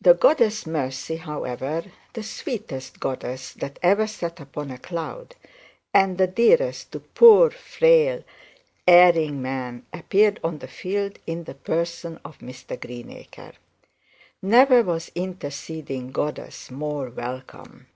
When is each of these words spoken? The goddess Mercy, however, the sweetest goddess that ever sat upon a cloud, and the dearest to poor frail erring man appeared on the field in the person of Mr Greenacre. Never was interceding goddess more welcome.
The 0.00 0.12
goddess 0.14 0.66
Mercy, 0.66 1.18
however, 1.18 1.84
the 2.14 2.24
sweetest 2.24 2.98
goddess 2.98 3.52
that 3.52 3.78
ever 3.80 4.08
sat 4.08 4.40
upon 4.40 4.72
a 4.72 4.78
cloud, 4.78 5.36
and 5.94 6.18
the 6.18 6.26
dearest 6.26 6.90
to 6.90 6.98
poor 6.98 7.52
frail 7.52 8.24
erring 8.88 9.40
man 9.40 9.86
appeared 9.92 10.40
on 10.42 10.58
the 10.58 10.66
field 10.66 11.20
in 11.28 11.44
the 11.44 11.54
person 11.54 12.18
of 12.24 12.40
Mr 12.40 12.76
Greenacre. 12.80 13.52
Never 14.42 14.82
was 14.82 15.12
interceding 15.14 16.10
goddess 16.10 16.72
more 16.72 17.08
welcome. 17.08 17.86